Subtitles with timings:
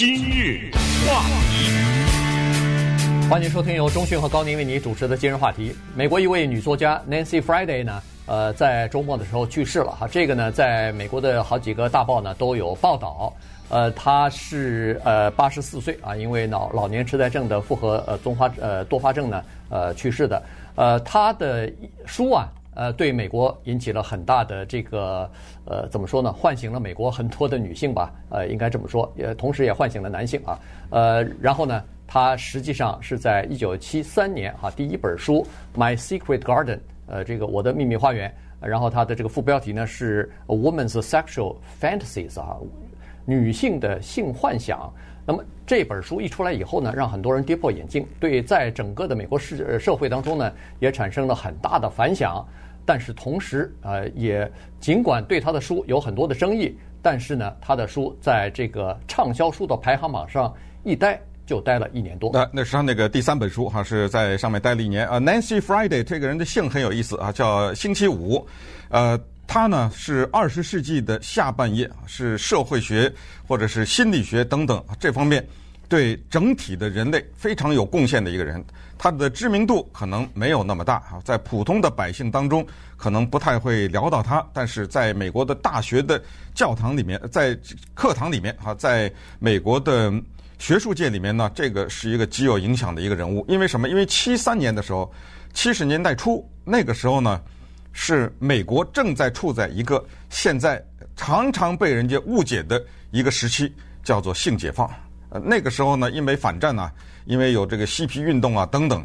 [0.00, 0.70] 今日
[1.06, 5.76] 话题，欢迎收听由中讯和高宁为你主持的今日话题。
[5.94, 10.08] 美国一位女作家 Nancy Friday 呢，呃，在周末的时候去世了哈。
[10.10, 13.30] 这个呢，在美国的好几个大报呢都有报道。
[13.68, 20.42] 呃，她是呃八十四岁啊，因为脑老年痴呆症的复合呃综发呃多发症呢呃去世的。
[20.76, 21.70] 呃，她的
[22.06, 22.48] 书啊。
[22.74, 25.30] 呃，对美国引起了很大的这个
[25.64, 26.32] 呃，怎么说呢？
[26.32, 30.58] 唤醒了美国很多的女性吧，呃，应该这么说，也同时也唤醒了男性啊。
[30.90, 35.46] 呃，然后呢，他实际上是在一九七三年啊，第一本书
[35.78, 42.56] 《My Secret Garden》呃，这个我的秘密花园，然后它的这个副标题呢是《Woman's Sexual Fantasies》啊，
[43.24, 44.92] 女性的性幻想。
[45.26, 52.44] 那么这本书一出来以后呢，让很多人跌破眼镜，对在整个的美国社社会当中呢，也产生了很大的反响。
[52.86, 60.52] 但是同时，呃，也尽管对他的书有很多的争议，但是呢，他的书在这个畅销书的排行榜上
[60.82, 62.30] 一待就待了一年多。
[62.32, 65.20] 那那是他那个第三本书哈，是在上面待了一年啊。
[65.20, 68.44] Nancy Friday 这个人的姓很有意思啊，叫星期五。
[68.88, 69.16] 呃，
[69.52, 73.12] 他呢是二十世纪的下半叶，是社会学
[73.48, 75.44] 或者是心理学等等这方面
[75.88, 78.64] 对整体的人类非常有贡献的一个人。
[78.96, 82.64] 他的知名度可能没有那么大啊，在普通的百姓当中
[82.96, 86.22] 可能不太会聊到他，但是在美国的大学的
[86.54, 87.58] 教堂里面，在
[87.92, 90.12] 课堂里面啊，在美国的
[90.60, 93.44] 学术界里面呢，这个是一个极有影响的一个人物。
[93.48, 93.88] 因为什么？
[93.88, 95.12] 因为七三年的时候，
[95.52, 97.40] 七十年代初那个时候呢，
[97.92, 100.82] 是美国正在处在一个现在
[101.16, 104.90] 常常被人家误解的一个时期，叫做性解放。
[105.30, 106.90] 呃，那个时候呢，因为反战呢。
[107.26, 109.04] 因为有这个嬉皮运动啊等等，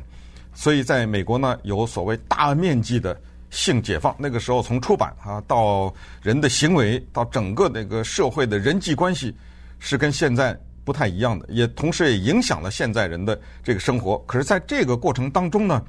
[0.53, 3.15] 所以在美国呢，有所谓大面积的
[3.51, 4.15] 性解放。
[4.17, 9.35] 那个时候从出版啊到人的行为到整个那个社会的人际关系
[9.79, 14.17] 是跟现在不太一样的，也同时也影响了现在人的这个生活。
[14.25, 15.83] 可是，在这个过程当中呢，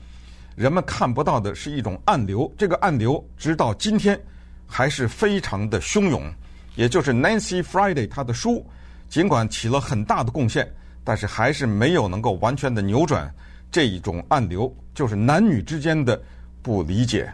[0.56, 4.20] 人们看不到的是一种暗流，这个暗流直到今天
[4.66, 6.28] 还是非常的汹涌。
[6.74, 8.66] 也就是 Nancy Friday 她的书，
[9.08, 10.68] 尽管起了很大的贡献。
[11.04, 13.32] 但是还是没有能够完全的扭转
[13.70, 16.20] 这一种暗流，就是男女之间的
[16.62, 17.32] 不理解，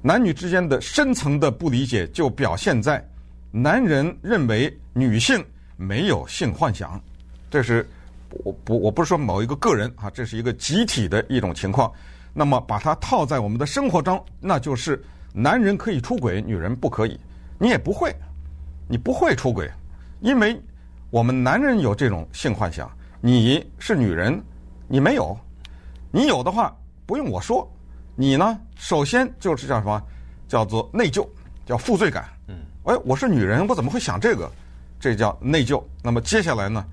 [0.00, 3.00] 男女之间的深层的不理解，就表现在
[3.52, 5.40] 男人认为女性
[5.76, 7.00] 没有性幻想，
[7.48, 7.88] 这是
[8.42, 11.92] 我不我不是说某一个个人啊，这是一个集体的一种情况。
[12.32, 17.18] 那么把它套在我们的生活中，那就是男人可以出轨，女人不可以，
[17.58, 18.14] 你也不会，
[18.88, 19.70] 你不会出轨，
[20.20, 20.60] 因为
[21.10, 22.90] 我们男人有这种性幻想。
[23.20, 24.42] 你是女人，
[24.88, 25.38] 你没有，
[26.10, 26.74] 你有的话
[27.06, 27.70] 不用我说，
[28.16, 28.58] 你呢？
[28.74, 30.02] 首先就是叫什么？
[30.48, 31.26] 叫做内疚，
[31.64, 32.28] 叫负罪感。
[32.48, 34.50] 嗯，哎，我是女人，我怎么会想这个？
[34.98, 35.82] 这叫内疚。
[36.02, 36.84] 那么接下来呢，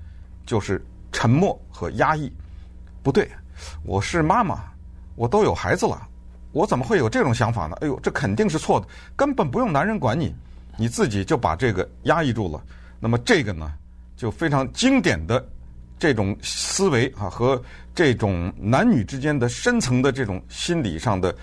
[0.46, 2.32] 就是沉默和压抑。
[3.02, 3.28] 不对，
[3.82, 4.62] 我是妈妈，
[5.20, 6.08] 我都有孩子了，
[6.50, 7.76] 我怎么会有这种想法呢？
[7.82, 10.34] 哎呦，这肯定是错的，根本不用男人管你，
[10.78, 12.58] 你自己就把这个压抑住了。
[12.98, 13.70] 那么这个呢，
[14.16, 15.46] 就非常经典的。
[15.98, 17.62] 这种思维啊，和
[17.94, 21.36] 这种男女之间的深层的这种心理上的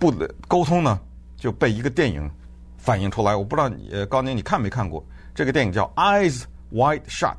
[0.00, 0.12] 不
[0.48, 0.98] 沟通呢，
[1.36, 2.28] 就被一个电影
[2.76, 3.36] 反映出来。
[3.36, 6.42] 我不知道你呃高宁你看没看过这个电影叫《Eyes
[6.72, 7.36] Wide Shut》，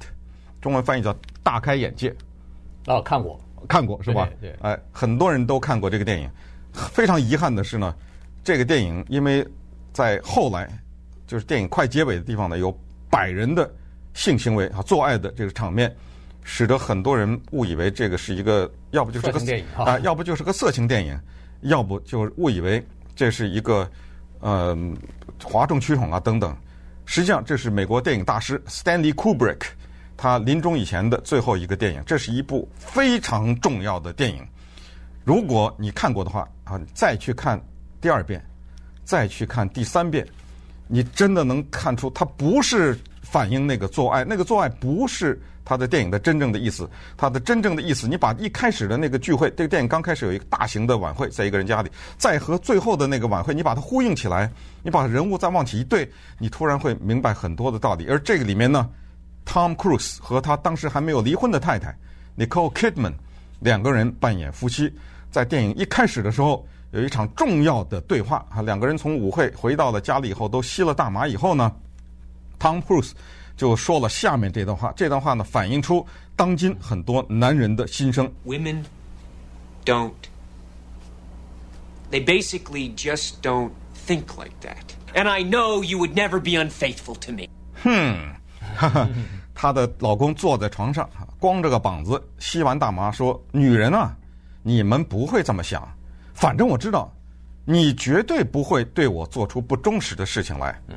[0.61, 2.09] 中文翻译叫《大开眼界》。
[2.85, 3.37] 哦，看过，
[3.67, 4.29] 看过是吧？
[4.39, 4.57] 对，对。
[4.61, 6.29] 哎，很多人都看过这个电影。
[6.73, 7.95] 非常遗憾的是呢，
[8.43, 9.45] 这个电影因为
[9.93, 10.69] 在后来
[11.25, 12.77] 就是电影快结尾的地方呢，有
[13.09, 13.71] 百人的
[14.13, 15.93] 性行为啊，做爱的这个场面。
[16.47, 21.19] 使得很多人误以为这个是一个，要不就是个电影啊，要不就是个色情电影，
[21.61, 23.89] 要不就误以为这是一个
[24.41, 24.77] 呃
[25.43, 26.55] 哗众取宠啊等等。
[27.03, 29.61] 实际上，这是美国电影大师 Stanley Kubrick
[30.17, 32.01] 他临终以前的最后一个电影。
[32.05, 34.45] 这是一部非常重要的电影。
[35.23, 37.61] 如果你看过的话啊，再去看
[37.99, 38.43] 第二遍，
[39.03, 40.27] 再去看第三遍，
[40.87, 45.41] 你真的能看出它不是反映那个做爱，那个做爱不是。
[45.67, 51.89] 他的电影的真正的意思，他的真正的意思，你把一开始的那个聚会，这个电影刚开始有一个大型的晚会，在一个人家里，
[52.19, 54.47] 再和最后的那个晚会，你把它呼应起来，
[54.83, 56.07] 你把人物再往起一对，
[56.37, 58.05] 你突然会明白很多的道理。
[58.07, 58.87] 而这个里面呢
[59.45, 61.95] ，Tom Cruise 和他当时还没有离婚的太太
[62.37, 63.13] Nicole Kidman
[63.59, 64.91] 两个人扮演夫妻，
[65.31, 71.71] 在电影一开始的时候有一场重要的对话啊，两个人从舞会回到了家里以后，都吸了大麻以后呢
[72.59, 73.11] ，Tom Cruise。
[73.57, 76.05] 就说了下面这段话，这段话呢，反映出
[76.35, 78.29] 当今很多男人的心声。
[78.45, 78.83] Women
[79.85, 80.11] don't.
[82.11, 83.71] They basically just don't
[84.05, 84.93] think like that.
[85.13, 87.47] And I know you would never be unfaithful to me.
[87.81, 88.41] 哼，哈哈，
[88.75, 89.09] 哈 哈
[89.53, 94.15] 她的老公坐在床上，光着个膀子吸完大麻，说：“女人啊，
[94.61, 95.87] 你们不会这么想，
[96.33, 97.11] 反正我知道，
[97.63, 100.95] 你绝对不会对我做出不忠实的事情来。”嗯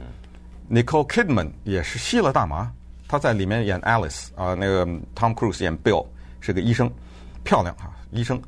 [0.71, 2.71] ，Nicole Kidman 也是吸了大麻，
[3.07, 4.85] 她在里面演 Alice 啊，那个
[5.15, 6.05] Tom Cruise 演 Bill
[6.41, 6.91] 是个医生，
[7.45, 8.41] 漂亮啊，医生。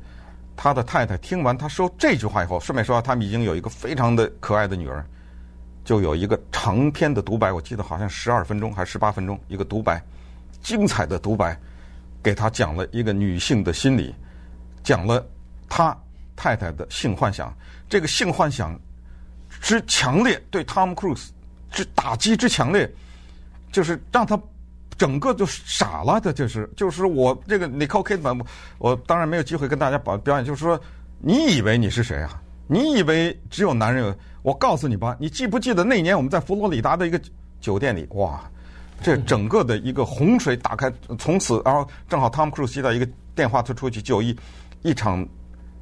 [0.53, 5.03] 他的太太听完他说这句话以后，顺便说他们已经有一个非常的可爱的女儿，
[5.83, 10.01] 就有一个长篇的独白，我记得好像十二分钟还是十八分钟一个独白，
[10.61, 11.57] 精彩的独白，
[12.23, 14.13] 给他讲了一个女性的心理，
[14.83, 15.25] 讲了
[15.67, 15.97] 他
[16.35, 17.55] 太太的性幻想，
[17.89, 18.79] 这个性幻想
[19.61, 21.29] 之强烈，对 Tom Cruise
[21.69, 22.89] 之打击之强烈，
[23.71, 24.39] 就是让他。
[24.97, 28.45] 整个就傻了的，就是就是我这个 Nicole Kidman，
[28.77, 30.79] 我当然没有机会跟大家表表演，就是说，
[31.17, 32.39] 你以为你是谁啊？
[32.67, 34.15] 你以为只有男人有？
[34.41, 37.21] 我告诉你吧，你记不记得那年我们在佛罗里达的一个
[37.59, 38.07] 酒店里？
[38.11, 38.41] 哇，
[39.01, 44.35] 这整个的一个洪水打开，从此然后正好 Tom Cruise 接到一个电话，他出去就医，
[44.81, 45.27] 一场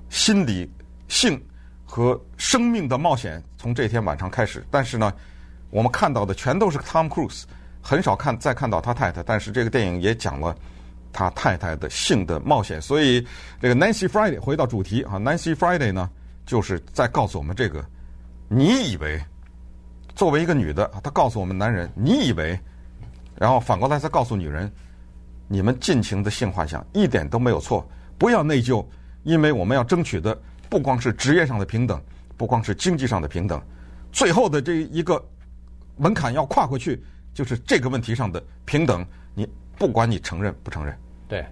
[0.09, 0.69] 心理
[1.07, 1.41] 性
[1.85, 4.65] 和生命的冒险从这天晚上开始。
[4.69, 5.13] 但是呢，
[5.69, 7.43] 我们看到的全都是 Tom Cruise。
[7.81, 10.53] 很少看再看到他太太，但是这个电影也讲了
[11.13, 12.79] 他太太的性的冒险。
[12.81, 13.25] 所以
[13.61, 16.09] 这个 Nancy Friday 回到主题啊，Nancy Friday 呢，
[16.45, 17.83] 就是在告诉我们这个：
[18.49, 19.21] 你以为
[20.15, 22.59] 作为一个女的，她告诉我们男人，你以为，
[23.35, 24.69] 然后反过来再告诉女人，
[25.47, 27.87] 你们尽情的性幻想一点都没有错，
[28.17, 28.85] 不要内疚，
[29.23, 30.37] 因为我们要争取的
[30.69, 32.01] 不光是职业上的平等，
[32.35, 33.61] 不光是经济上的平等，
[34.11, 35.23] 最后的这一个
[35.95, 37.01] 门槛要跨过去。
[37.31, 39.47] 就是这个问题上的平等，你
[39.77, 40.93] 不管你承认不承认，
[41.25, 41.45] 对，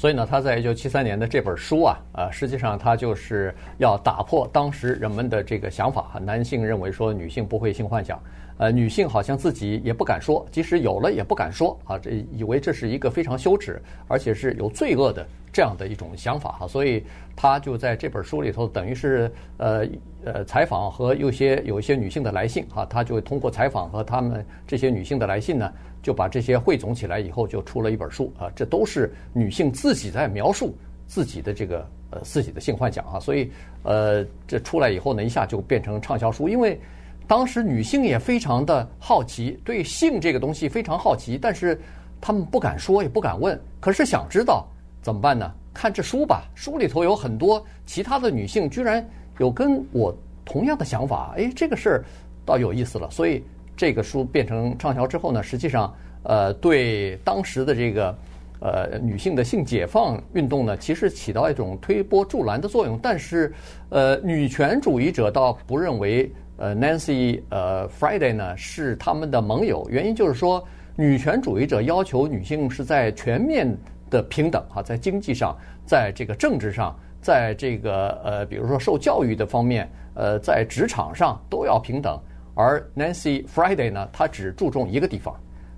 [0.00, 8.18] 所以呢，他在一九七三年的这本书啊，啊，实际上他就是要打破当时人们的这个想法，男性认为说女性不会性幻想。
[8.56, 17.04] 呃，女性好像自己也不敢说，即使有了也不敢说啊，这以为这是一个非常羞耻，而且是有罪恶的这样的一种想法哈，所以
[17.36, 19.86] 他就在这本书里头，等于是呃
[20.24, 25.70] 呃采访和有些有一些女性的来信哈，他就通过采访和他们这些女性的来信呢，
[26.02, 30.74] 就把这些汇总起来以后，就出了一本书啊，这都是女性自己在描述
[31.06, 33.50] 自己的这个呃自己的性幻想啊，所以
[33.82, 36.80] 呃这出来以后呢，一下就变成畅销书，因为。
[37.26, 41.80] 当时女性也非常的好奇，对性这个东西非常好奇，但是
[42.20, 43.56] 她们不敢说，也不敢问。
[43.78, 44.66] 可是想知道
[45.00, 45.48] 怎么办呢？
[45.72, 49.08] 看这书吧，书里头有很多其他的女性，居然
[49.38, 50.12] 有跟我
[50.44, 51.32] 同样的想法。
[51.36, 52.04] 哎，这个事儿
[52.44, 53.08] 倒有意思了。
[53.12, 53.44] 所以
[53.76, 58.14] 这个书变成畅销之后呢，实际上呃，对当时的这个
[58.60, 62.98] 呃女性的性解放运动呢，其实起到一种推波助澜的作用。
[63.02, 63.52] 但是
[63.88, 66.30] 呃，女权主义者倒不认为。
[66.62, 70.62] 呃，Nancy，呃，Friday 呢是他们的盟友，原因就是说，
[70.94, 73.74] 女权主义者要求女性是在全面
[74.10, 75.56] 的平等哈，在经济上，
[75.86, 82.20] 在这个政治上，在这个呃，比如说受教育的方面，呃，在职场上都要平等。
[82.54, 85.34] 而 Nancy Friday 呢，她只注重一个地方，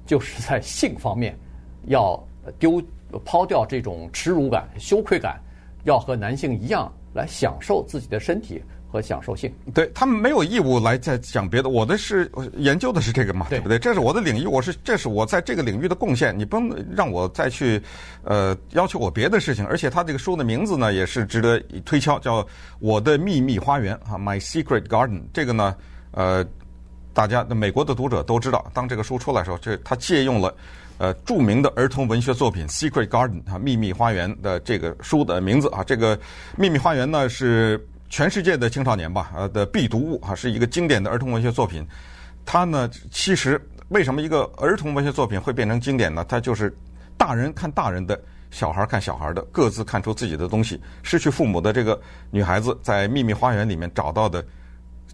[0.07, 1.39] 就是在性方面
[1.87, 2.23] 要
[2.59, 2.83] 丢
[3.25, 5.41] 抛掉这种耻辱感、羞愧感，
[5.85, 8.63] 要和男性一样来享受自己的身体。
[8.93, 11.71] 和享受性，对他们没有义务来再讲别的。
[11.71, 13.79] 我的是研究的是这个嘛，对不对？
[13.79, 16.39] 这是我的领域，我是这是我在这个领域的贡献。
[16.39, 17.81] 你不能让我再去
[18.23, 19.65] 呃要求我别的事情。
[19.65, 22.43] 而且他这个书的名字呢，也是值得推敲，叫
[22.81, 25.23] 《我的秘密花园》啊，My Secret Garden。
[25.33, 25.75] 这个呢，
[26.11, 26.45] 呃，
[27.13, 30.55] 大家美国的读者都知道，当这个书出来的时候，这他借用了
[30.99, 35.83] 呃著名的儿童文学作品《Secret Garden》啊，《秘密花园》的这个书的名字啊。
[35.85, 36.17] 这个
[36.57, 37.85] 《秘密花园》呢是。
[38.15, 41.83] 全世界的青少年吧，呃的必读物啊，是一个经典的儿童文学作品。
[42.45, 46.23] 它呢，其实为什么一个儿童文学作品会变成经典呢？
[46.29, 46.77] 它就是
[47.17, 50.79] 大人看大人的，小孩看小孩的，各自看出自己的东西。
[51.03, 51.99] 失去父母的这个
[52.31, 54.45] 女孩子在秘密花园里面找到的，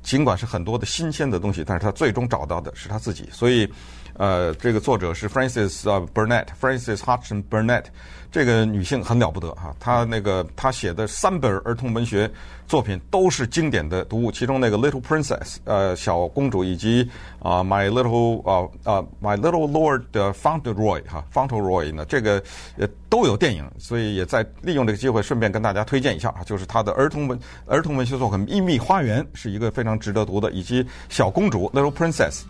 [0.03, 3.29] 尽管是很多的新鲜的东西，但是他最终找到的是他自己。
[3.33, 3.71] 所以，
[4.19, 5.81] 呃，这个作者是 Frances
[6.13, 7.85] Burnett，Frances Hodgson Burnett。
[8.31, 12.31] 这个女性很了不得哈，她那个她写的三本儿童文学
[12.67, 17.09] 作品都是经典的读物，其中那个《Little Princess》呃小公主以及
[17.39, 22.43] 啊《My Little》啊啊《My Little Lord》的 Fauntleroy 哈 Fauntleroy 呢，这个
[22.77, 32.41] 呃都有电影，所以也在利用这个机会顺便跟大家推荐一下啊，就是她的儿童文儿童文学作品《秘密花园》是一个非常值得读的，以及《小公主》《Little Princess》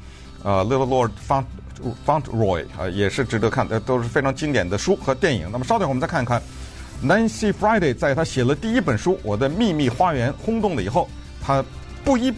[0.42, 1.44] 啊《Little Lord》Faunt
[2.06, 5.48] Fauntleroy 啊，也是值得看的，都是非常经典的书和电影。
[5.50, 6.42] 那么稍等，我们再看看
[7.04, 11.08] Nancy Friday 在他写了第一本书《我的秘密花园》轰动了以后，
[11.40, 11.64] 他
[12.04, 12.32] 不依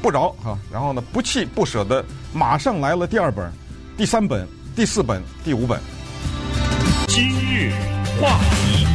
[0.00, 3.50] 不饶啊，然后呢不弃不舍的马上来了第二本、
[3.96, 4.46] 第三本，
[4.76, 5.80] 第四本、第五本。
[7.08, 7.72] 今日
[8.20, 8.86] 话题，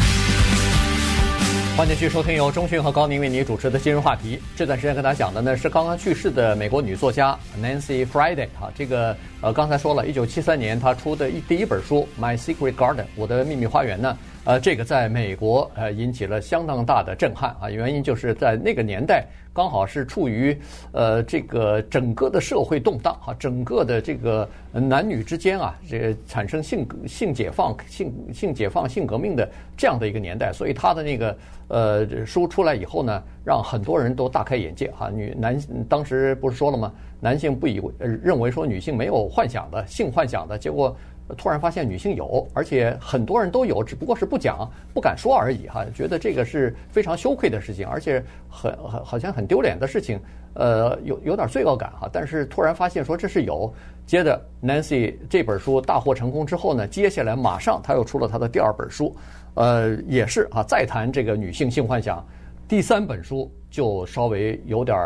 [1.79, 4.37] 欢迎继续收听由中讯和高宁为你主持的今日话题。
[4.53, 14.17] 这段时间跟大家讲的呢是刚刚去世的美国女作家 Nancy Friday 哈，这个呃刚才说了，一九七三年她出的一第一本书《My Secret Garden》我的秘密花园呢。
[14.49, 20.57] 呃，这个在美国呃引起了相当大的震撼啊，原因就是在那个年代刚好是处于
[20.91, 31.37] 呃这个整个的社会动荡哈，整个的这个男女之间啊，这产生性性解放、性性解放、性革命的这样的一个年代，所以他的那个
[31.67, 35.11] 呃书出来以后呢，让很多人都大开眼界哈。
[35.13, 36.91] 女男当时不是说了吗？
[37.21, 40.97] 男性不以为认为说女性没有幻想的性幻想的结果。
[41.37, 45.85] 突然发现女性有，而且很多人都有，只不过是不讲、不敢说而已哈。
[45.93, 50.19] 觉得这个是非常羞愧的事情，而且很很好像很丢脸的事情，
[50.55, 52.09] 呃，有有点罪恶感哈。
[52.11, 53.71] 但是突然发现说这是有，
[54.05, 59.15] 接着 Nancy 这本书大获成功之后呢，接下来马上他又出了他的第二本书，
[59.53, 62.25] 呃，也是啊，再谈这个女性性幻想。
[62.67, 64.97] 第三本书就稍微有点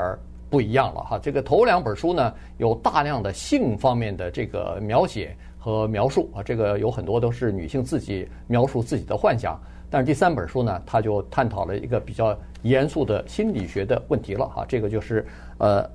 [0.50, 1.20] 不一样了哈。
[1.22, 5.36] 这个头两本书呢，有大量的性方面的这个描写。
[5.64, 9.58] 和描述啊，这个有很多都是女性自己描述自己的幻想，
[9.90, 15.26] 但是第三本书呢，他就探讨了一个比较严肃的心理学的问题了哈，这个就是
[15.60, 15.90] 呃，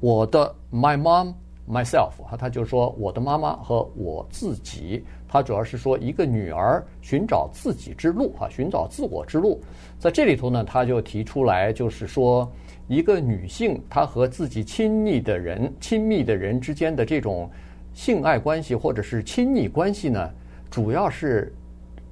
[0.00, 1.32] 我的 my mom
[1.70, 9.60] myself 哈，他就说我的妈妈和我自己，他主要是说一个女儿寻找自己之路哈，寻找自我之路，
[10.00, 12.50] 在这里头呢，他就提出来就是说
[12.88, 17.48] 一个女性她和自己亲密的人亲密的人之间的这种。
[17.94, 20.30] 性爱关系或者是亲密关系呢，
[20.70, 21.54] 主要是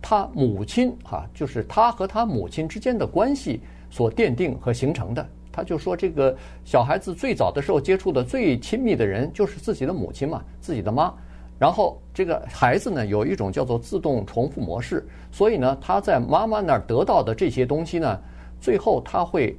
[0.03, 3.61] 他母亲哈，就是他和他母亲之间的关系
[3.91, 5.27] 所奠定和形成的。
[5.53, 11.13] 他就说，这个小孩子最早的时候接触的最亲密的人就是自己的母亲嘛，自己的妈。
[11.59, 18.19] 然后这个孩子呢，有一种叫做自动重复模式，所以呢，他在妈妈那儿得到的这些东西呢，
[18.61, 19.59] 最后他会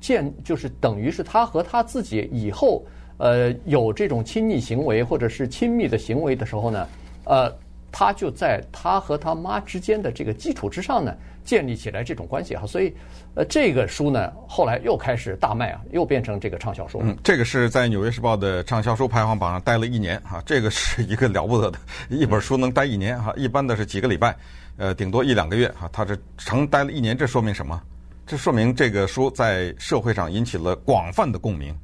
[0.00, 2.82] 见，就是等于是他和他自己以后。
[3.18, 6.88] 呃，有这种亲密行为或者是亲密的行为的时候呢，
[7.24, 7.52] 呃，
[7.92, 12.66] 他就在他和他妈之间的这个基础之上呢，建立起来这种关系哈。
[12.66, 12.94] 所以，
[13.34, 17.00] 呃，这个书呢，后来又开始大卖啊，又变成这个畅销书。
[17.02, 24.36] 嗯，这个是在《纽约时报》的畅销书排行榜上待了一年哈，这个是一个了不得的，一本书能待一年哈，一般的是几个礼拜，
[24.76, 27.82] 呃，顶多一两个月哈，他这长待了一年，这说明什么？
[28.26, 31.74] 这说明这个书在社会上引起了广泛的共鸣。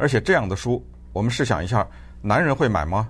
[0.00, 1.86] 而且这样的书，我们试想一下，
[2.22, 3.06] 男人会买吗？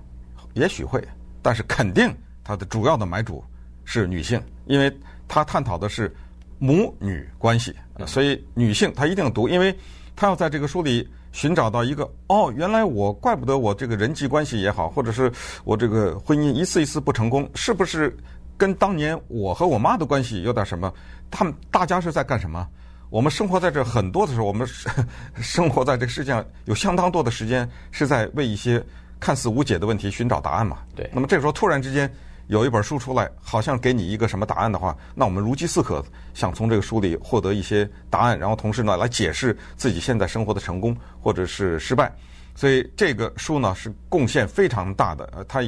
[0.55, 1.01] 也许会，
[1.41, 3.41] 但是肯定它的主要的买主
[3.85, 4.93] 是女性，因为
[5.25, 6.13] 它探讨的是
[6.59, 7.73] 母女关系，
[8.05, 9.73] 所以女性她一定读，因为
[10.17, 15.31] 她要在这个书里寻找到一个哦，原来我怪不得我这个人际关系也好，或者是
[15.63, 18.13] 我这个婚姻一次一次不成功，是不是
[18.57, 20.93] 跟当年我和我妈的关系有点什么？
[21.29, 22.67] 他们大家是在干什么？
[23.11, 24.65] 我们生活在这很多的时候，我们
[25.43, 28.81] 生活在这个世界上有相当多的时间是在为一些
[29.19, 30.77] 看似无解的问题寻找答案嘛。
[30.95, 31.09] 对。
[31.13, 32.09] 那么这个时候突然之间
[32.47, 36.01] 有一本书出来，好像给你一个什么答案的话，那我们如饥似渴，
[36.33, 42.09] 想从这个书里获得一些答案，然后同时呢来解释自己现在生活的成功或者是失败。
[42.53, 45.61] 所以这个书呢是贡献非常大的，呃，他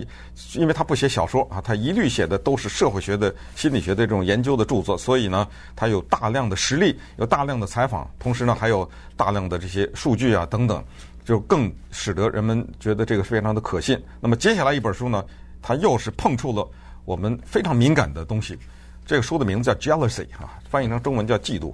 [0.54, 10.84] 因为他不写小说啊，他一律写的都是社会学的、心理学的这种研究的著作，所以呢，他有大量的实例，有大量的采访，同时呢还有大量的这些数据啊等等，
[11.26, 14.00] 就更使得人们觉得这个非常的可信。
[14.20, 15.24] 那么接下来一本书呢，
[15.62, 16.70] 他又是碰触了
[17.06, 18.58] 我们非常敏感的东西，
[19.06, 21.74] 这个书的名字叫 Jealousy 啊，翻译成中文叫嫉妒。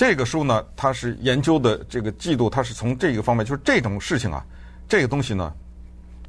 [0.00, 4.42] 这个书呢，它是研究的这个嫉妒，它是从这个方面，就是这种事情啊，
[4.88, 5.52] 这个东西呢，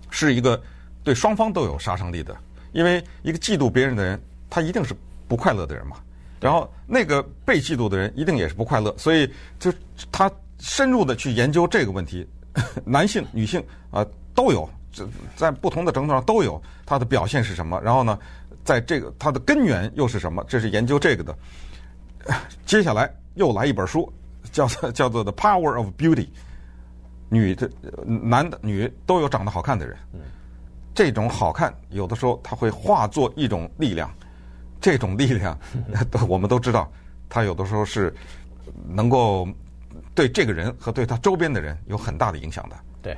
[0.10, 0.62] 是一个
[1.06, 2.36] 对双方都有杀伤力的。
[2.74, 4.94] 因为一个嫉妒别人的人，他一定是
[5.26, 5.96] 不快乐的人嘛。
[6.42, 9.74] 然后那个被嫉妒的人一定也是不快乐，所以就
[10.12, 12.28] 他深入的去研究这个问题，
[12.84, 14.70] 男性、女性啊都有，
[15.38, 17.80] 在不同的程度上都有他的表现是什么。
[17.82, 18.20] 然后呢，
[18.66, 20.44] 在这个它的根源又是什么？
[20.46, 21.34] 这是研究这个的。
[22.68, 23.10] 接下来。
[23.36, 24.12] 又来一本书，
[24.52, 26.26] 叫做 叫做《The Power of Beauty》，
[27.30, 27.70] 女的、
[28.06, 29.98] 男的、女都有长得好看的人。
[30.94, 34.14] 这种好看有的时候它会化作一种力量，
[34.82, 35.58] 这种力量
[36.28, 36.92] 我们都知道，
[37.30, 38.14] 它有的时候是
[38.90, 39.48] 能够
[40.14, 42.76] 对这个人和对他周边的人有很大的影响的。
[43.02, 43.18] 对，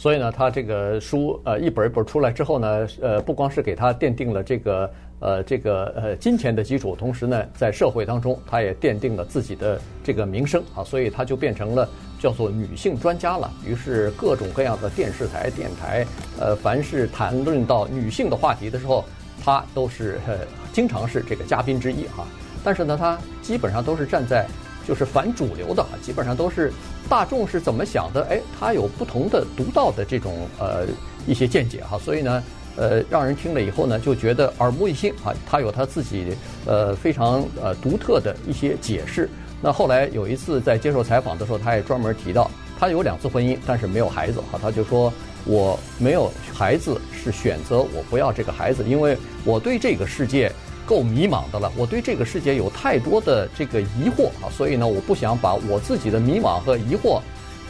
[0.00, 4.90] 所以呢，他这个书呃一本一本出来之后呢，呃，不光是给他奠定了这个。
[5.22, 11.86] 呃，这个呃金钱的基础，同时呢，在社会当中，他也奠定了自己的这个名声啊，所以他就变成了
[12.18, 13.52] 叫做女性专家了。
[13.62, 16.06] 于是各种各样的电视台、电台，
[16.40, 19.04] 呃，凡是谈论到女性的话题的时候，
[19.44, 20.38] 她都是呃
[20.72, 22.26] 经常是这个嘉宾之一哈。
[22.64, 24.46] 但是呢，她基本上都是站在
[24.90, 26.72] 就是反主流的哈，基本上都是
[27.08, 30.84] 大众是怎么想的，哎，他有不同的独到的这种呃
[31.28, 31.96] 一些见解哈。
[31.96, 32.42] 所以呢。
[32.76, 35.34] 呃，让人听了以后呢，就觉得耳目一新啊。
[35.44, 39.28] 他有他自己呃非常呃独特的一些解释。
[39.60, 44.58] 那后来有一次在接受采访的时候，他也专门提到，他有两次婚姻，但是没有孩子哈。
[44.62, 45.12] 他就说，
[45.44, 50.50] 我没有孩子是选择，我不要这个孩子，因为我对这个世界
[50.90, 57.20] 够迷茫的了，我对这个世界有太多的这个疑惑啊，所以呢，我不想把我自己的迷茫和疑惑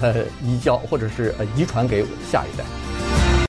[0.00, 2.64] 呃移交或者是呃遗传给下一代。